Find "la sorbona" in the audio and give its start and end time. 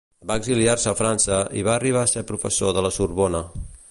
2.87-3.47